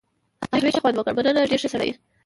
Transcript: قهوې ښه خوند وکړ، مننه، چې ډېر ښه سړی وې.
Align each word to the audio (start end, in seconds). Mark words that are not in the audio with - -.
قهوې 0.51 0.69
ښه 0.73 0.79
خوند 0.83 0.95
وکړ، 0.97 1.11
مننه، 1.15 1.41
چې 1.43 1.49
ډېر 1.51 1.59
ښه 1.63 1.69
سړی 1.73 1.87
وې. 1.89 1.93